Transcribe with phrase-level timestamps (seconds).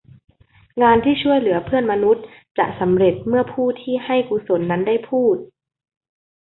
[0.81, 2.25] งานที่ช่วยเหลือเพื่อนมนุษย์
[2.57, 5.35] จะสำเร็จเมื่อผู้ที่ให้กุศลนั้นได้พูด